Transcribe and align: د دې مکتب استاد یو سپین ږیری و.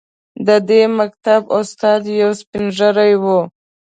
د 0.47 0.49
دې 0.69 0.81
مکتب 0.99 1.41
استاد 1.57 2.01
یو 2.21 2.31
سپین 2.39 2.65
ږیری 2.77 3.13
و. 3.23 3.25